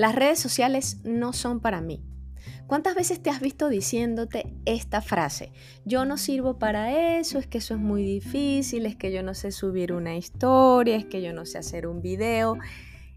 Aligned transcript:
Las 0.00 0.14
redes 0.14 0.38
sociales 0.38 0.96
no 1.04 1.34
son 1.34 1.60
para 1.60 1.82
mí. 1.82 2.02
¿Cuántas 2.66 2.94
veces 2.94 3.22
te 3.22 3.28
has 3.28 3.38
visto 3.38 3.68
diciéndote 3.68 4.56
esta 4.64 5.02
frase? 5.02 5.52
Yo 5.84 6.06
no 6.06 6.16
sirvo 6.16 6.58
para 6.58 7.18
eso, 7.18 7.38
es 7.38 7.46
que 7.46 7.58
eso 7.58 7.74
es 7.74 7.80
muy 7.80 8.02
difícil, 8.02 8.86
es 8.86 8.96
que 8.96 9.12
yo 9.12 9.22
no 9.22 9.34
sé 9.34 9.52
subir 9.52 9.92
una 9.92 10.16
historia, 10.16 10.96
es 10.96 11.04
que 11.04 11.20
yo 11.20 11.34
no 11.34 11.44
sé 11.44 11.58
hacer 11.58 11.86
un 11.86 12.00
video. 12.00 12.56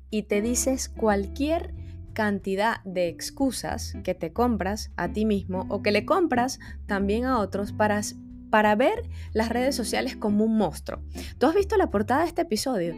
Y 0.10 0.24
te 0.24 0.42
dices 0.42 0.90
cualquier 0.90 1.74
cantidad 2.12 2.84
de 2.84 3.08
excusas 3.08 3.94
que 4.04 4.14
te 4.14 4.34
compras 4.34 4.92
a 4.98 5.08
ti 5.08 5.24
mismo 5.24 5.66
o 5.70 5.82
que 5.82 5.94
le 5.94 6.06
compras 6.06 6.60
también 6.86 7.24
a 7.24 7.40
otros 7.40 7.72
para, 7.72 8.02
para 8.50 8.76
ver 8.76 9.10
las 9.32 9.48
redes 9.48 9.74
sociales 9.74 10.18
como 10.18 10.44
un 10.44 10.58
monstruo. 10.58 11.02
¿Tú 11.38 11.46
has 11.46 11.56
visto 11.56 11.78
la 11.78 11.90
portada 11.90 12.24
de 12.24 12.28
este 12.28 12.42
episodio? 12.42 12.94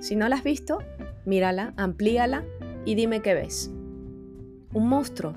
Si 0.00 0.16
no 0.16 0.28
la 0.28 0.34
has 0.34 0.42
visto, 0.42 0.80
mírala, 1.24 1.72
amplíala 1.76 2.44
y 2.88 2.94
dime 2.94 3.20
qué 3.20 3.34
ves. 3.34 3.70
Un 4.72 4.88
monstruo. 4.88 5.34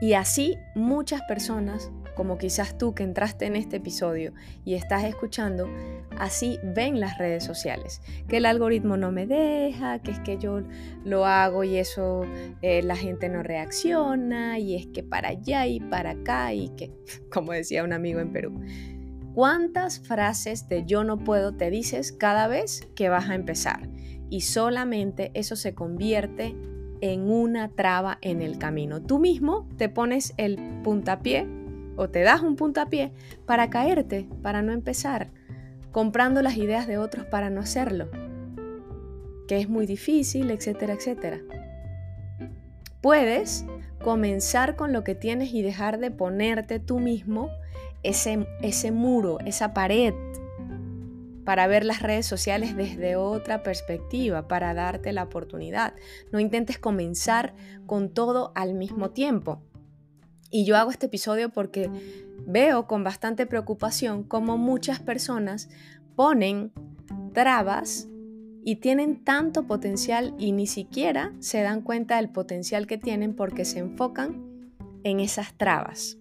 Y 0.00 0.14
así 0.14 0.58
muchas 0.74 1.22
personas, 1.22 1.92
como 2.16 2.36
quizás 2.36 2.76
tú 2.76 2.96
que 2.96 3.04
entraste 3.04 3.46
en 3.46 3.54
este 3.54 3.76
episodio 3.76 4.32
y 4.64 4.74
estás 4.74 5.04
escuchando, 5.04 5.68
así 6.18 6.58
ven 6.64 6.98
las 6.98 7.16
redes 7.16 7.44
sociales. 7.44 8.00
Que 8.26 8.38
el 8.38 8.46
algoritmo 8.46 8.96
no 8.96 9.12
me 9.12 9.28
deja, 9.28 10.00
que 10.00 10.10
es 10.10 10.18
que 10.18 10.36
yo 10.36 10.62
lo 11.04 11.26
hago 11.26 11.62
y 11.62 11.76
eso 11.76 12.24
eh, 12.60 12.82
la 12.82 12.96
gente 12.96 13.28
no 13.28 13.44
reacciona, 13.44 14.58
y 14.58 14.74
es 14.74 14.88
que 14.88 15.04
para 15.04 15.28
allá 15.28 15.68
y 15.68 15.78
para 15.78 16.10
acá, 16.10 16.52
y 16.52 16.70
que, 16.70 16.90
como 17.32 17.52
decía 17.52 17.84
un 17.84 17.92
amigo 17.92 18.18
en 18.18 18.32
Perú, 18.32 18.60
¿cuántas 19.34 20.00
frases 20.00 20.68
de 20.68 20.84
yo 20.84 21.04
no 21.04 21.18
puedo 21.18 21.54
te 21.54 21.70
dices 21.70 22.12
cada 22.12 22.48
vez 22.48 22.88
que 22.94 23.08
vas 23.08 23.28
a 23.28 23.34
empezar? 23.34 23.88
y 24.32 24.40
solamente 24.40 25.30
eso 25.34 25.56
se 25.56 25.74
convierte 25.74 26.56
en 27.02 27.30
una 27.30 27.68
traba 27.68 28.16
en 28.22 28.40
el 28.40 28.56
camino. 28.56 29.02
Tú 29.02 29.18
mismo 29.18 29.68
te 29.76 29.90
pones 29.90 30.32
el 30.38 30.56
puntapié 30.82 31.46
o 31.96 32.08
te 32.08 32.22
das 32.22 32.40
un 32.40 32.56
puntapié 32.56 33.12
para 33.44 33.68
caerte, 33.68 34.26
para 34.40 34.62
no 34.62 34.72
empezar, 34.72 35.30
comprando 35.90 36.40
las 36.40 36.56
ideas 36.56 36.86
de 36.86 36.96
otros 36.96 37.26
para 37.26 37.50
no 37.50 37.60
hacerlo, 37.60 38.08
que 39.48 39.58
es 39.58 39.68
muy 39.68 39.84
difícil, 39.84 40.50
etcétera, 40.50 40.94
etcétera. 40.94 41.38
Puedes 43.02 43.66
comenzar 44.02 44.76
con 44.76 44.92
lo 44.92 45.04
que 45.04 45.14
tienes 45.14 45.54
y 45.54 45.62
dejar 45.62 45.98
de 45.98 46.10
ponerte 46.10 46.78
tú 46.78 46.98
mismo 46.98 47.50
ese, 48.02 48.46
ese 48.60 48.92
muro, 48.92 49.38
esa 49.40 49.72
pared 49.72 50.14
para 51.44 51.66
ver 51.66 51.84
las 51.84 52.02
redes 52.02 52.26
sociales 52.26 52.76
desde 52.76 53.16
otra 53.16 53.62
perspectiva, 53.62 54.46
para 54.46 54.74
darte 54.74 55.12
la 55.12 55.24
oportunidad. 55.24 55.94
No 56.30 56.38
intentes 56.38 56.78
comenzar 56.78 57.54
con 57.86 58.10
todo 58.10 58.52
al 58.54 58.74
mismo 58.74 59.10
tiempo. 59.10 59.62
Y 60.50 60.64
yo 60.64 60.76
hago 60.76 60.90
este 60.90 61.06
episodio 61.06 61.50
porque 61.50 61.90
veo 62.46 62.86
con 62.86 63.02
bastante 63.04 63.46
preocupación 63.46 64.22
cómo 64.22 64.58
muchas 64.58 65.00
personas 65.00 65.68
ponen 66.14 66.72
trabas 67.32 68.08
y 68.64 68.76
tienen 68.76 69.24
tanto 69.24 69.66
potencial 69.66 70.34
y 70.38 70.52
ni 70.52 70.66
siquiera 70.66 71.32
se 71.40 71.62
dan 71.62 71.82
cuenta 71.82 72.16
del 72.16 72.30
potencial 72.30 72.86
que 72.86 72.98
tienen 72.98 73.34
porque 73.34 73.64
se 73.64 73.80
enfocan 73.80 74.70
en 75.04 75.20
esas 75.20 75.54
trabas 75.56 76.18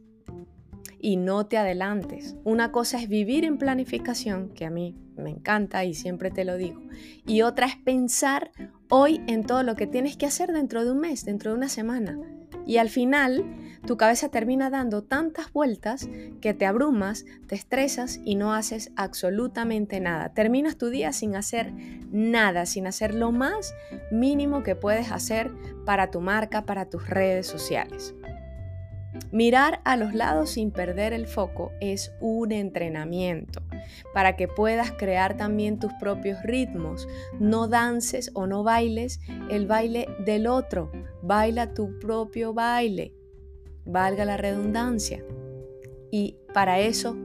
y 1.00 1.17
no 1.17 1.47
te 1.47 1.58
adelantes. 1.58 2.36
Una 2.44 2.72
cosa 2.72 3.02
es 3.02 3.09
vivir 3.09 3.44
en 3.44 3.58
planificación, 3.58 4.50
que 4.50 4.66
a 4.66 4.69
mí 4.69 4.95
me 5.17 5.31
encanta 5.31 5.84
y 5.84 5.94
siempre 5.94 6.31
te 6.31 6.45
lo 6.45 6.58
digo, 6.58 6.81
y 7.25 7.42
otra 7.42 7.66
es 7.66 7.75
pensar 7.75 8.52
hoy 8.89 9.22
en 9.28 9.44
todo 9.44 9.64
lo 9.64 9.75
que 9.75 9.88
tienes 9.88 10.17
que 10.17 10.25
hacer 10.25 10.52
dentro 10.52 10.86
de 10.86 10.92
un 10.92 11.00
mes, 11.00 11.25
dentro 11.25 11.52
de 11.52 11.58
una 11.58 11.69
semana. 11.69 12.19
Y 12.66 12.78
al 12.78 12.89
final 12.89 13.44
tu 13.85 13.97
cabeza 13.97 14.29
termina 14.29 14.69
dando 14.69 15.03
tantas 15.03 15.51
vueltas 15.51 16.07
que 16.39 16.53
te 16.53 16.66
abrumas, 16.66 17.25
te 17.47 17.56
estresas 17.56 18.19
y 18.23 18.35
no 18.35 18.53
haces 18.53 18.91
absolutamente 18.95 20.00
nada. 20.00 20.33
Terminas 20.33 20.78
tu 20.78 20.89
día 20.89 21.13
sin 21.13 21.35
hacer 21.35 21.73
nada, 22.11 22.66
sin 22.66 22.88
hacer 22.88 23.16
lo 23.16 23.31
más 23.31 23.73
mínimo 24.11 24.63
que 24.63 24.75
puedes 24.75 25.11
hacer 25.11 25.51
para 25.85 26.11
tu 26.11 26.22
marca, 26.22 26.66
para 26.66 26.85
tus 26.85 27.09
redes 27.09 27.47
sociales. 27.47 28.13
Mirar 29.31 29.81
a 29.83 29.97
los 29.97 30.13
lados 30.13 30.51
sin 30.51 30.72
perder 30.72 31.13
el 31.13 31.27
foco 31.27 31.72
es 31.81 32.13
un 32.19 32.51
entrenamiento 32.51 33.61
para 34.13 34.35
que 34.35 34.47
puedas 34.47 34.91
crear 34.91 35.35
también 35.35 35.79
tus 35.79 35.91
propios 35.94 36.41
ritmos. 36.44 37.07
No 37.39 37.67
dances 37.67 38.31
o 38.33 38.47
no 38.47 38.63
bailes 38.63 39.19
el 39.50 39.67
baile 39.67 40.07
del 40.25 40.47
otro, 40.47 40.91
baila 41.22 41.73
tu 41.73 42.00
propio 42.00 42.53
baile, 42.53 43.13
valga 43.86 44.25
la 44.25 44.38
redundancia. 44.38 45.24
Y 46.12 46.38
para 46.53 46.80
eso 46.80 47.18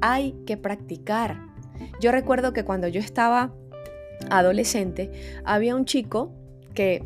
hay 0.00 0.34
que 0.46 0.56
practicar. 0.56 1.40
Yo 2.00 2.12
recuerdo 2.12 2.52
que 2.52 2.64
cuando 2.64 2.88
yo 2.88 3.00
estaba 3.00 3.54
adolescente 4.30 5.10
había 5.44 5.74
un 5.74 5.84
chico 5.84 6.32
que 6.74 7.02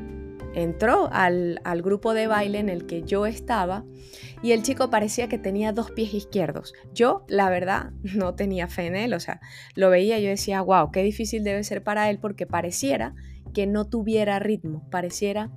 entró 0.54 1.08
al, 1.12 1.60
grupo 1.82 2.14
de 2.14 2.26
baile 2.26 2.58
en 2.58 2.68
el 2.68 2.86
que 2.86 3.02
yo 3.02 3.26
estaba 3.26 3.84
y 4.42 4.52
el 4.52 4.62
chico 4.62 4.90
parecía 4.90 5.28
que 5.28 5.38
tenía 5.38 5.72
dos 5.72 5.90
pies 5.90 6.14
izquierdos. 6.14 6.74
Yo, 6.92 7.24
la 7.28 7.50
verdad, 7.50 7.90
no 8.02 8.34
tenía 8.34 8.68
fe 8.68 8.86
en 8.86 8.96
él, 8.96 9.14
o 9.14 9.20
sea, 9.20 9.40
lo 9.74 9.90
veía 9.90 10.18
y 10.18 10.22
yo 10.24 10.28
decía, 10.30 10.60
wow, 10.62 10.90
qué 10.90 11.02
difícil 11.02 11.44
debe 11.44 11.62
ser 11.64 11.82
para 11.82 12.10
él 12.10 12.18
porque 12.18 12.46
pareciera 12.46 13.14
que 13.52 13.66
no 13.66 13.86
tuviera 13.88 14.38
ritmo, 14.38 14.88
pareciera 14.90 15.50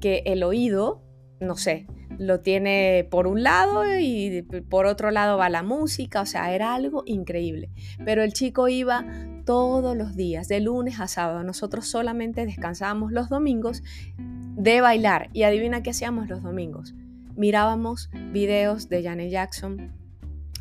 que 0.00 0.22
el 0.26 0.42
oído, 0.42 1.02
no 1.40 1.56
sé, 1.56 1.86
lo 2.18 2.40
tiene 2.40 3.06
por 3.10 3.26
un 3.26 3.42
lado 3.42 3.84
y 3.98 4.42
por 4.68 4.86
otro 4.86 5.10
lado 5.10 5.38
va 5.38 5.48
la 5.48 5.62
música, 5.62 6.20
o 6.20 6.26
sea, 6.26 6.54
era 6.54 6.74
algo 6.74 7.04
increíble. 7.06 7.70
Pero 8.04 8.22
el 8.22 8.32
chico 8.32 8.68
iba 8.68 9.04
todos 9.44 9.96
los 9.96 10.16
días, 10.16 10.48
de 10.48 10.60
lunes 10.60 11.00
a 11.00 11.08
sábado. 11.08 11.42
Nosotros 11.44 11.86
solamente 11.86 12.44
descansábamos 12.44 13.12
los 13.12 13.28
domingos 13.28 13.82
de 14.18 14.80
bailar. 14.80 15.30
Y 15.32 15.44
adivina 15.44 15.82
qué 15.82 15.90
hacíamos 15.90 16.28
los 16.28 16.42
domingos. 16.42 16.94
Mirábamos 17.36 18.10
videos 18.32 18.88
de 18.88 19.04
Janet 19.04 19.30
Jackson, 19.30 19.92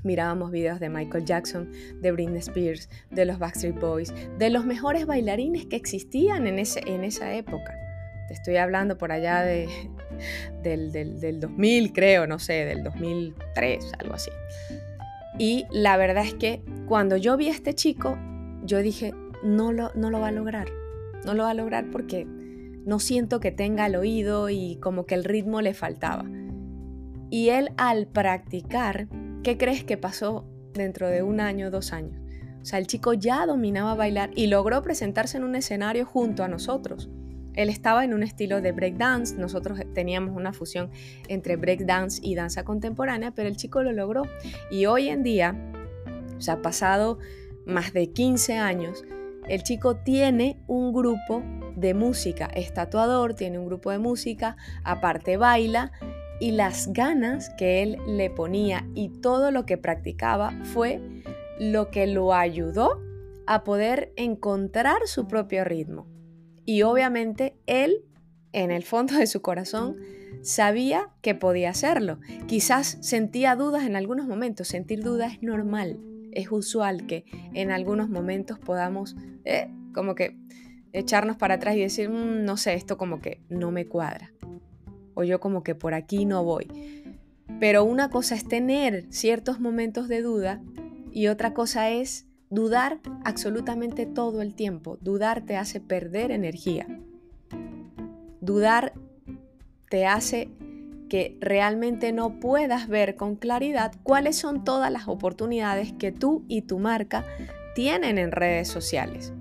mirábamos 0.03 0.51
videos 0.51 0.79
de 0.79 0.89
Michael 0.89 1.25
Jackson, 1.25 1.71
de 2.01 2.11
Britney 2.11 2.37
Spears, 2.37 2.89
de 3.09 3.25
los 3.25 3.39
Backstreet 3.39 3.79
Boys, 3.79 4.13
de 4.37 4.49
los 4.51 4.65
mejores 4.65 5.07
bailarines 5.07 5.65
que 5.65 5.75
existían 5.75 6.45
en, 6.45 6.59
ese, 6.59 6.81
en 6.85 7.03
esa 7.03 7.33
época. 7.33 7.73
Te 8.27 8.35
estoy 8.35 8.57
hablando 8.57 8.97
por 8.97 9.11
allá 9.11 9.41
de, 9.41 9.67
del, 10.63 10.91
del 10.91 11.39
2000, 11.39 11.93
creo, 11.93 12.27
no 12.27 12.39
sé, 12.39 12.65
del 12.65 12.83
2003, 12.83 13.91
algo 13.99 14.13
así. 14.13 14.31
Y 15.39 15.65
la 15.71 15.97
verdad 15.97 16.25
es 16.25 16.33
que 16.33 16.61
cuando 16.87 17.17
yo 17.17 17.37
vi 17.37 17.49
a 17.49 17.51
este 17.51 17.73
chico, 17.73 18.17
yo 18.63 18.79
dije, 18.79 19.13
no 19.43 19.71
lo, 19.71 19.91
no 19.95 20.09
lo 20.09 20.19
va 20.19 20.29
a 20.29 20.31
lograr. 20.31 20.67
No 21.25 21.33
lo 21.33 21.43
va 21.43 21.51
a 21.51 21.55
lograr 21.55 21.89
porque 21.91 22.25
no 22.25 22.99
siento 22.99 23.39
que 23.39 23.51
tenga 23.51 23.85
el 23.85 23.95
oído 23.95 24.49
y 24.49 24.77
como 24.77 25.05
que 25.05 25.15
el 25.15 25.23
ritmo 25.23 25.61
le 25.61 25.73
faltaba. 25.73 26.25
Y 27.29 27.49
él 27.49 27.71
al 27.77 28.07
practicar, 28.07 29.07
¿qué 29.43 29.57
crees 29.57 29.83
que 29.83 29.97
pasó 29.97 30.45
dentro 30.73 31.09
de 31.09 31.21
un 31.21 31.39
año, 31.39 31.69
dos 31.69 31.91
años? 31.91 32.19
O 32.61 32.65
sea, 32.65 32.79
el 32.79 32.87
chico 32.87 33.13
ya 33.13 33.45
dominaba 33.45 33.95
bailar 33.95 34.31
y 34.35 34.47
logró 34.47 34.81
presentarse 34.81 35.37
en 35.37 35.43
un 35.43 35.55
escenario 35.55 36.05
junto 36.05 36.43
a 36.43 36.47
nosotros. 36.47 37.09
Él 37.57 37.69
estaba 37.69 38.05
en 38.05 38.13
un 38.13 38.21
estilo 38.23 38.61
de 38.61 38.71
breakdance, 38.71 39.35
nosotros 39.35 39.79
teníamos 39.93 40.35
una 40.35 40.53
fusión 40.53 40.91
entre 41.27 41.55
breakdance 41.57 42.21
y 42.23 42.35
danza 42.35 42.63
contemporánea, 42.63 43.31
pero 43.31 43.49
el 43.49 43.57
chico 43.57 43.81
lo 43.81 43.91
logró. 43.91 44.23
Y 44.69 44.85
hoy 44.85 45.09
en 45.09 45.23
día, 45.23 45.55
o 46.37 46.39
sea, 46.39 46.61
pasado 46.61 47.17
más 47.65 47.93
de 47.93 48.11
15 48.11 48.57
años, 48.57 49.03
el 49.49 49.63
chico 49.63 49.97
tiene 49.97 50.61
un 50.67 50.93
grupo 50.93 51.41
de 51.75 51.95
música, 51.95 52.45
es 52.45 52.73
tatuador, 52.73 53.33
tiene 53.33 53.57
un 53.57 53.65
grupo 53.65 53.89
de 53.89 53.97
música, 53.97 54.55
aparte 54.83 55.37
baila 55.37 55.91
y 56.39 56.51
las 56.51 56.93
ganas 56.93 57.49
que 57.57 57.81
él 57.81 57.97
le 58.05 58.29
ponía 58.29 58.87
y 58.93 59.09
todo 59.09 59.49
lo 59.49 59.65
que 59.65 59.77
practicaba 59.77 60.51
fue 60.63 61.01
lo 61.59 61.89
que 61.89 62.05
lo 62.05 62.35
ayudó 62.35 63.01
a 63.47 63.63
poder 63.63 64.13
encontrar 64.15 64.99
su 65.05 65.27
propio 65.27 65.63
ritmo. 65.63 66.16
Y 66.67 66.83
obviamente 66.83 67.55
él, 67.65 68.05
en 68.53 68.69
el 68.69 68.83
fondo 68.83 69.15
de 69.15 69.25
su 69.25 69.41
corazón, 69.41 69.97
sabía 70.43 71.09
que 71.23 71.33
podía 71.33 71.71
hacerlo. 71.71 72.19
Quizás 72.45 72.99
sentía 73.01 73.55
dudas 73.55 73.87
en 73.87 73.95
algunos 73.95 74.27
momentos. 74.27 74.67
Sentir 74.67 75.01
dudas 75.01 75.33
es 75.33 75.41
normal 75.41 75.97
es 76.37 76.51
usual 76.51 77.07
que 77.07 77.25
en 77.55 77.71
algunos 77.71 78.09
momentos 78.09 78.59
podamos 78.59 79.15
eh, 79.43 79.71
como 79.91 80.13
que 80.13 80.37
echarnos 80.93 81.35
para 81.35 81.55
atrás 81.55 81.75
y 81.75 81.79
decir, 81.79 82.09
mm, 82.09 82.45
no 82.45 82.57
sé, 82.57 82.75
esto 82.75 82.95
como 82.95 83.21
que 83.21 83.41
no 83.49 83.71
me 83.71 83.87
cuadra. 83.87 84.31
O 85.15 85.23
yo 85.23 85.39
como 85.39 85.63
que 85.63 85.73
por 85.73 85.95
aquí 85.95 86.25
no 86.25 86.43
voy. 86.43 86.67
Pero 87.59 87.83
una 87.83 88.11
cosa 88.11 88.35
es 88.35 88.47
tener 88.47 89.07
ciertos 89.09 89.59
momentos 89.59 90.07
de 90.07 90.21
duda 90.21 90.61
y 91.11 91.25
otra 91.25 91.55
cosa 91.55 91.89
es 91.89 92.26
dudar 92.49 92.99
absolutamente 93.23 94.05
todo 94.05 94.41
el 94.41 94.53
tiempo. 94.53 94.97
Dudar 95.01 95.41
te 95.41 95.57
hace 95.57 95.79
perder 95.79 96.31
energía. 96.31 96.87
Dudar 98.41 98.93
te 99.89 100.05
hace 100.05 100.49
que 101.09 101.37
realmente 101.39 102.11
no 102.11 102.39
puedas 102.39 102.87
ver 102.87 103.15
con 103.15 103.35
claridad 103.35 103.93
cuáles 104.03 104.35
son 104.35 104.63
todas 104.63 104.91
las 104.91 105.07
oportunidades 105.07 105.93
que 105.93 106.11
tú 106.11 106.43
y 106.47 106.63
tu 106.63 106.79
marca 106.79 107.25
tienen 107.75 108.17
en 108.17 108.31
redes 108.31 108.67
sociales. 108.67 109.33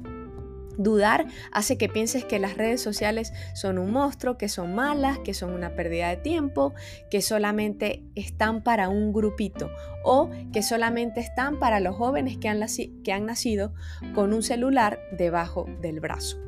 Dudar 0.79 1.27
hace 1.53 1.79
que 1.79 1.89
pienses 1.89 2.25
que 2.25 2.39
las 2.39 2.57
redes 2.57 2.83
sociales 2.83 3.33
son 3.55 3.79
un 3.79 3.93
monstruo, 3.93 4.37
que 4.37 4.49
son 4.49 4.75
malas, 4.75 5.19
que 5.19 5.35
son 5.35 5.53
una 5.53 5.75
pérdida 5.75 6.09
de 6.09 6.17
tiempo, 6.17 6.75
que 7.11 7.23
solamente 7.23 8.05
están 8.15 8.63
para 8.63 8.89
un 8.89 9.13
grupito 9.13 9.71
o 10.05 10.31
que 10.53 10.63
solamente 10.63 11.21
están 11.21 11.59
para 11.59 11.81
los 11.81 11.97
jóvenes 11.97 12.37
que 12.37 12.49
han, 12.49 12.65
que 13.03 13.13
han 13.13 13.27
nacido 13.27 13.73
con 14.15 14.33
un 14.33 14.43
celular 14.43 15.01
debajo 15.13 15.67
del 15.81 16.01
brazo. 16.01 16.39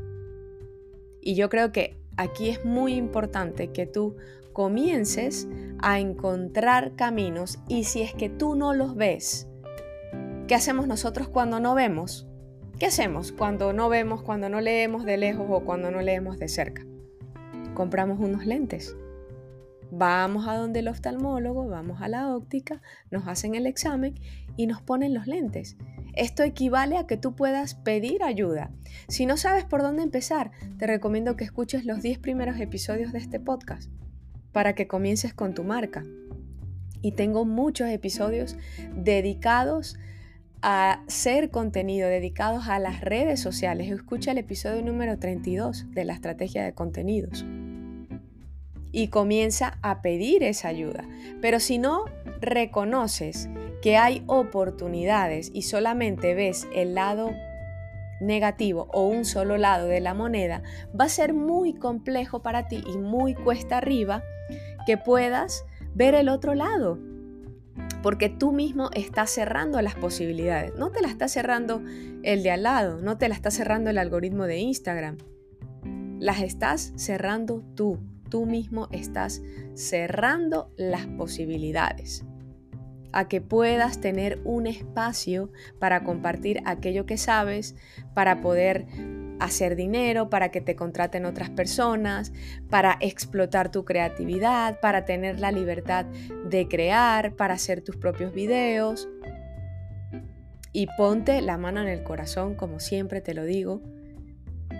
Y 1.21 1.35
yo 1.35 1.49
creo 1.49 1.73
que 1.73 1.99
aquí 2.17 2.51
es 2.51 2.65
muy 2.65 2.95
importante 2.95 3.73
que 3.73 3.87
tú 3.87 4.17
comiences 4.53 5.49
a 5.81 6.01
encontrar 6.01 6.97
caminos 6.97 7.59
y 7.69 7.85
si 7.85 8.03
es 8.03 8.13
que 8.13 8.29
tú 8.29 8.57
no 8.57 8.75
los 8.75 8.95
ves, 8.95 9.49
¿qué 10.47 10.55
hacemos 10.55 10.87
nosotros 10.87 11.29
cuando 11.29 11.61
no 11.61 11.75
vemos? 11.75 12.28
¿Qué 12.79 12.87
hacemos 12.87 13.33
cuando 13.33 13.73
no 13.73 13.89
vemos, 13.89 14.23
cuando 14.23 14.49
no 14.49 14.61
leemos 14.61 15.05
de 15.05 15.17
lejos 15.17 15.47
o 15.51 15.65
cuando 15.65 15.91
no 15.91 16.01
leemos 16.01 16.39
de 16.39 16.47
cerca? 16.47 16.87
Compramos 17.75 18.21
unos 18.21 18.47
lentes. 18.47 18.95
Vamos 19.91 20.47
a 20.47 20.55
donde 20.55 20.79
el 20.79 20.87
oftalmólogo, 20.87 21.67
vamos 21.67 22.01
a 22.01 22.07
la 22.07 22.33
óptica, 22.33 22.81
nos 23.11 23.27
hacen 23.27 23.57
el 23.57 23.67
examen 23.67 24.15
y 24.57 24.69
nos 24.69 24.81
ponen 24.81 25.13
los 25.13 25.27
lentes. 25.27 25.77
Esto 26.15 26.45
equivale 26.45 26.99
a 26.99 27.09
que 27.09 27.17
tú 27.17 27.35
puedas 27.35 27.75
pedir 27.75 28.23
ayuda. 28.23 28.71
Si 29.09 29.27
no 29.27 29.37
sabes 29.37 29.65
por 29.65 29.83
dónde 29.83 30.05
empezar, 30.05 30.53
te 30.79 30.87
recomiendo 30.87 31.35
que 31.35 31.43
escuches 31.43 31.85
los 31.85 32.01
10 32.01 32.21
primeros 32.21 32.61
episodios 32.61 33.13
de 33.13 33.19
este 33.19 33.41
podcast 33.41 33.91
para 34.53 34.77
que 34.77 34.87
comiences 34.87 35.35
con 35.35 35.53
tu 35.53 35.65
marca. 35.65 36.05
Y 37.03 37.11
tengo 37.13 37.45
muchos 37.45 37.89
episodios 37.89 38.57
dedicados 38.95 39.99
a 40.63 41.03
ser 41.07 41.51
contenido 41.51 42.09
dedicados 42.09 42.69
a 42.69 42.79
las 42.79 43.01
redes 43.01 43.41
sociales, 43.41 43.91
escucha 43.91 44.33
el 44.33 44.39
episodio 44.39 44.83
número 44.83 45.19
32 45.19 45.93
de 45.93 46.05
la 46.05 46.15
estrategia 46.15 46.65
de 46.65 46.75
contenidos. 46.75 47.45
Y 48.91 49.09
comienza 49.09 49.79
a 49.83 50.03
pedir 50.03 50.43
esa 50.43 50.69
ayuda. 50.69 51.05
Pero 51.41 51.61
si 51.61 51.79
no 51.79 52.07
reconoces 52.41 53.49
que 53.83 53.97
hay 53.97 54.25
oportunidades 54.27 55.51
y 55.53 55.63
solamente 55.63 56.35
ves 56.35 56.67
el 56.75 56.95
lado 56.95 57.31
negativo 58.21 58.89
o 58.93 59.07
un 59.07 59.25
solo 59.25 59.59
lado 59.59 59.87
de 59.87 60.01
la 60.01 60.15
moneda, 60.15 60.63
va 60.99 61.05
a 61.05 61.11
ser 61.11 61.35
muy 61.35 61.75
complejo 61.75 62.43
para 62.43 62.67
ti 62.67 62.83
y 62.93 62.99
muy 62.99 63.35
cuesta 63.35 63.79
arriba 63.79 64.25
que 64.87 64.97
puedas 64.97 65.65
ver 65.95 66.15
el 66.15 66.29
otro 66.29 66.55
lado 66.55 66.99
porque 68.03 68.29
tú 68.29 68.53
mismo 68.53 68.91
estás 68.95 69.31
cerrando 69.31 69.81
las 69.83 69.95
posibilidades. 69.95 70.75
No 70.77 70.91
te 70.91 71.03
la 71.03 71.09
está 71.09 71.29
cerrando 71.29 71.83
el 72.23 72.43
de 72.43 72.51
al 72.51 72.63
lado, 72.63 73.01
no 73.01 73.19
te 73.19 73.29
la 73.29 73.35
está 73.35 73.51
cerrando 73.51 73.91
el 73.91 73.99
algoritmo 73.99 74.45
de 74.45 74.59
Instagram. 74.59 75.19
Las 76.19 76.41
estás 76.41 76.93
cerrando 76.97 77.63
tú. 77.75 77.99
Tú 78.29 78.45
mismo 78.45 78.89
estás 78.93 79.43
cerrando 79.75 80.71
las 80.77 81.07
posibilidades 81.07 82.25
a 83.13 83.27
que 83.27 83.41
puedas 83.41 84.01
tener 84.01 84.41
un 84.45 84.67
espacio 84.67 85.51
para 85.79 86.05
compartir 86.05 86.61
aquello 86.67 87.07
que 87.07 87.17
sabes, 87.17 87.75
para 88.15 88.41
poder 88.41 88.87
hacer 89.41 89.77
dinero, 89.77 90.31
para 90.31 90.51
que 90.51 90.61
te 90.61 90.77
contraten 90.77 91.25
otras 91.25 91.51
personas, 91.51 92.33
para 92.71 92.97
explotar 93.01 93.71
tu 93.71 93.85
creatividad, 93.85 94.81
para 94.81 95.05
tener 95.05 95.41
la 95.41 95.53
libertad 95.53 96.07
de 96.47 96.69
crear, 96.69 97.35
para 97.35 97.55
hacer 97.55 97.83
tus 97.83 97.97
propios 97.97 98.33
videos. 98.33 99.09
Y 100.73 100.87
ponte 100.97 101.41
la 101.41 101.59
mano 101.59 101.81
en 101.81 101.89
el 101.89 102.03
corazón, 102.03 102.55
como 102.55 102.81
siempre 102.81 103.21
te 103.21 103.35
lo 103.35 103.45
digo, 103.45 103.81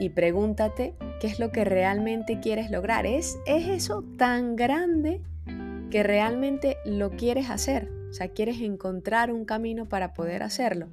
y 0.01 0.11
pregúntate 0.11 0.95
qué 1.21 1.27
es 1.27 1.39
lo 1.39 1.51
que 1.51 1.65
realmente 1.65 2.41
quieres 2.41 2.71
lograr. 2.71 3.07
¿Es, 3.07 3.39
es 3.47 3.69
eso 3.69 4.05
tan 4.17 4.55
grande 4.57 5.23
que 5.91 6.03
realmente 6.03 6.77
lo 6.85 7.11
quieres 7.11 7.51
hacer? 7.51 7.91
O 8.11 8.13
sea, 8.13 8.29
quieres 8.29 8.61
encontrar 8.61 9.33
un 9.33 9.45
camino 9.45 9.89
para 9.89 10.15
poder 10.15 10.43
hacerlo. 10.43 10.89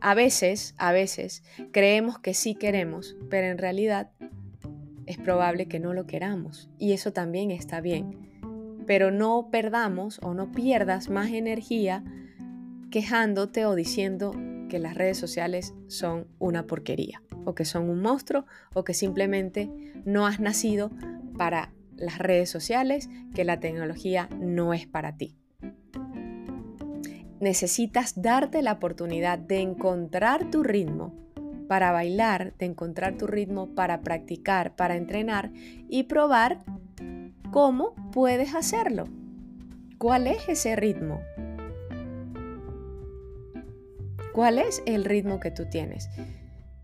A 0.00 0.14
veces, 0.14 0.74
a 0.78 0.92
veces, 0.92 1.42
creemos 1.72 2.18
que 2.18 2.34
sí 2.34 2.54
queremos, 2.54 3.16
pero 3.30 3.46
en 3.48 3.58
realidad 3.58 4.10
es 5.06 5.18
probable 5.18 5.66
que 5.66 5.80
no 5.80 5.94
lo 5.94 6.06
queramos. 6.06 6.68
Y 6.78 6.92
eso 6.92 7.12
también 7.12 7.50
está 7.50 7.80
bien. 7.80 8.16
Pero 8.86 9.10
no 9.10 9.48
perdamos 9.50 10.20
o 10.22 10.34
no 10.34 10.52
pierdas 10.52 11.08
más 11.08 11.30
energía 11.30 12.04
quejándote 12.90 13.66
o 13.66 13.74
diciendo 13.74 14.32
que 14.68 14.78
las 14.78 14.94
redes 14.94 15.18
sociales 15.18 15.74
son 15.88 16.26
una 16.38 16.66
porquería, 16.66 17.22
o 17.44 17.54
que 17.54 17.64
son 17.64 17.88
un 17.88 18.00
monstruo, 18.00 18.46
o 18.74 18.84
que 18.84 18.94
simplemente 18.94 19.70
no 20.04 20.26
has 20.26 20.40
nacido 20.40 20.90
para 21.36 21.72
las 21.96 22.18
redes 22.18 22.50
sociales, 22.50 23.08
que 23.34 23.44
la 23.44 23.60
tecnología 23.60 24.28
no 24.38 24.74
es 24.74 24.86
para 24.86 25.16
ti 25.16 25.36
necesitas 27.40 28.20
darte 28.20 28.62
la 28.62 28.72
oportunidad 28.72 29.38
de 29.38 29.60
encontrar 29.60 30.50
tu 30.50 30.62
ritmo 30.62 31.14
para 31.68 31.92
bailar, 31.92 32.54
de 32.58 32.66
encontrar 32.66 33.16
tu 33.16 33.26
ritmo 33.26 33.74
para 33.74 34.00
practicar, 34.00 34.74
para 34.74 34.96
entrenar 34.96 35.52
y 35.88 36.04
probar 36.04 36.58
cómo 37.50 37.94
puedes 38.12 38.54
hacerlo. 38.54 39.04
¿Cuál 39.98 40.26
es 40.26 40.48
ese 40.48 40.76
ritmo? 40.76 41.20
¿Cuál 44.32 44.58
es 44.58 44.82
el 44.86 45.04
ritmo 45.04 45.40
que 45.40 45.50
tú 45.50 45.66
tienes? 45.66 46.08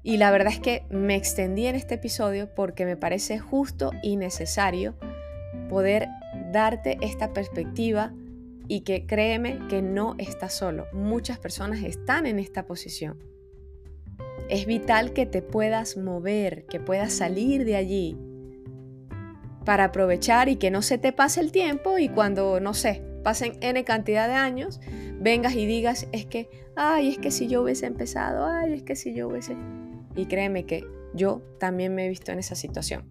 Y 0.02 0.18
la 0.18 0.30
verdad 0.30 0.52
es 0.52 0.60
que 0.60 0.84
me 0.90 1.14
extendí 1.14 1.66
en 1.66 1.76
este 1.76 1.94
episodio 1.94 2.54
porque 2.54 2.84
me 2.84 2.96
parece 2.96 3.38
justo 3.38 3.90
y 4.02 4.16
necesario 4.16 4.96
poder 5.70 6.08
darte 6.52 6.98
esta 7.00 7.32
perspectiva 7.32 8.12
y 8.68 8.80
que 8.80 9.06
créeme 9.06 9.58
que 9.68 9.82
no 9.82 10.14
estás 10.18 10.54
solo. 10.54 10.86
Muchas 10.92 11.38
personas 11.38 11.82
están 11.82 12.26
en 12.26 12.38
esta 12.38 12.66
posición. 12.66 13.18
Es 14.48 14.66
vital 14.66 15.12
que 15.12 15.26
te 15.26 15.42
puedas 15.42 15.96
mover, 15.96 16.66
que 16.66 16.80
puedas 16.80 17.12
salir 17.12 17.64
de 17.64 17.76
allí 17.76 18.16
para 19.64 19.84
aprovechar 19.84 20.48
y 20.48 20.56
que 20.56 20.70
no 20.70 20.82
se 20.82 20.98
te 20.98 21.12
pase 21.12 21.40
el 21.40 21.50
tiempo 21.50 21.98
y 21.98 22.08
cuando, 22.08 22.60
no 22.60 22.74
sé, 22.74 23.02
pasen 23.22 23.54
n 23.60 23.82
cantidad 23.84 24.28
de 24.28 24.34
años, 24.34 24.80
vengas 25.18 25.54
y 25.54 25.66
digas, 25.66 26.06
es 26.12 26.26
que, 26.26 26.48
ay, 26.76 27.08
es 27.08 27.18
que 27.18 27.30
si 27.30 27.48
yo 27.48 27.62
hubiese 27.62 27.86
empezado, 27.86 28.46
ay, 28.46 28.74
es 28.74 28.82
que 28.82 28.96
si 28.96 29.14
yo 29.14 29.28
hubiese... 29.28 29.56
Y 30.14 30.26
créeme 30.26 30.64
que 30.64 30.86
yo 31.14 31.42
también 31.58 31.94
me 31.94 32.06
he 32.06 32.08
visto 32.08 32.30
en 32.30 32.38
esa 32.38 32.54
situación, 32.54 33.10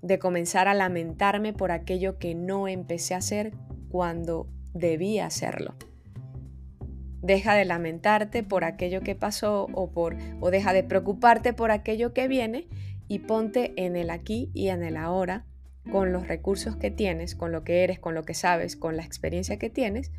de 0.00 0.18
comenzar 0.18 0.68
a 0.68 0.74
lamentarme 0.74 1.52
por 1.52 1.72
aquello 1.72 2.18
que 2.18 2.34
no 2.34 2.68
empecé 2.68 3.14
a 3.14 3.18
hacer 3.18 3.52
cuando 3.92 4.48
debía 4.72 5.26
hacerlo. 5.26 5.74
Deja 7.20 7.54
de 7.54 7.66
lamentarte 7.66 8.42
por 8.42 8.64
aquello 8.64 9.02
que 9.02 9.14
pasó 9.14 9.68
o, 9.74 9.90
por, 9.90 10.16
o 10.40 10.50
deja 10.50 10.72
de 10.72 10.82
preocuparte 10.82 11.52
por 11.52 11.70
aquello 11.70 12.14
que 12.14 12.26
viene 12.26 12.66
y 13.06 13.18
ponte 13.20 13.74
en 13.76 13.94
el 13.94 14.08
aquí 14.08 14.50
y 14.54 14.68
en 14.68 14.82
el 14.82 14.96
ahora 14.96 15.44
con 15.90 16.10
los 16.10 16.26
recursos 16.26 16.74
que 16.76 16.90
tienes, 16.90 17.34
con 17.34 17.52
lo 17.52 17.64
que 17.64 17.84
eres, 17.84 17.98
con 17.98 18.14
lo 18.14 18.24
que 18.24 18.34
sabes, 18.34 18.76
con 18.76 18.96
la 18.96 19.04
experiencia 19.04 19.58
que 19.58 19.68
tienes 19.68 20.10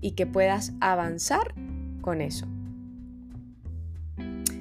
y 0.00 0.12
que 0.12 0.26
puedas 0.26 0.72
avanzar 0.80 1.54
con 2.00 2.20
eso. 2.20 2.46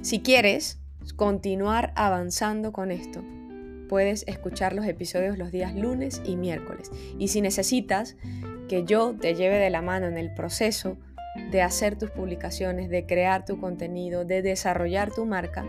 Si 0.02 0.22
quieres 0.22 0.80
continuar 1.16 1.94
avanzando 1.96 2.72
con 2.72 2.92
esto, 2.92 3.24
puedes 3.88 4.24
escuchar 4.28 4.74
los 4.74 4.86
episodios 4.86 5.38
los 5.38 5.52
días 5.52 5.76
lunes 5.76 6.22
y 6.26 6.36
miércoles. 6.36 6.92
Y 7.18 7.30
si 7.30 7.42
necesitas 7.42 8.16
que 8.68 8.84
yo 8.84 9.16
te 9.16 9.36
lleve 9.36 9.58
de 9.58 9.70
la 9.70 9.82
mano 9.82 10.08
en 10.08 10.18
el 10.18 10.34
proceso 10.34 10.98
de 11.52 11.62
hacer 11.62 11.98
tus 11.98 12.12
publicaciones, 12.12 12.90
de 12.90 13.06
crear 13.06 13.46
tu 13.46 13.60
contenido, 13.60 14.26
de 14.26 14.42
desarrollar 14.42 15.12
tu 15.12 15.26
marca, 15.26 15.66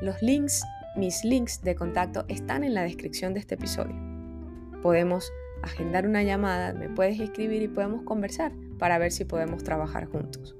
los 0.00 0.20
links, 0.22 0.62
mis 0.96 1.24
links 1.24 1.62
de 1.62 1.74
contacto 1.74 2.24
están 2.28 2.64
en 2.64 2.74
la 2.74 2.82
descripción 2.82 3.34
de 3.34 3.40
este 3.40 3.54
episodio. 3.54 3.94
Podemos 4.82 5.32
agendar 5.62 6.06
una 6.06 6.22
llamada, 6.22 6.72
me 6.72 6.88
puedes 6.88 7.20
escribir 7.20 7.62
y 7.62 7.68
podemos 7.68 8.02
conversar 8.02 8.52
para 8.78 8.98
ver 8.98 9.12
si 9.12 9.24
podemos 9.24 9.62
trabajar 9.62 10.06
juntos. 10.06 10.56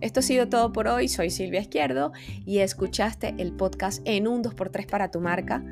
Esto 0.00 0.20
ha 0.20 0.22
sido 0.22 0.48
todo 0.48 0.72
por 0.72 0.88
hoy, 0.88 1.08
soy 1.08 1.30
Silvia 1.30 1.60
Izquierdo 1.60 2.12
y 2.44 2.58
escuchaste 2.58 3.34
el 3.38 3.52
podcast 3.52 4.02
en 4.04 4.26
un 4.28 4.42
2x3 4.42 4.86
para 4.86 5.10
tu 5.10 5.20
marca 5.20 5.64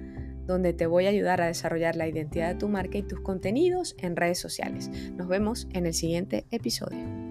donde 0.52 0.72
te 0.72 0.86
voy 0.86 1.06
a 1.06 1.10
ayudar 1.10 1.40
a 1.40 1.46
desarrollar 1.46 1.96
la 1.96 2.06
identidad 2.06 2.48
de 2.48 2.60
tu 2.60 2.68
marca 2.68 2.98
y 2.98 3.02
tus 3.02 3.20
contenidos 3.20 3.96
en 3.98 4.16
redes 4.16 4.38
sociales. 4.38 4.90
Nos 5.16 5.28
vemos 5.28 5.68
en 5.72 5.86
el 5.86 5.94
siguiente 5.94 6.46
episodio. 6.50 7.21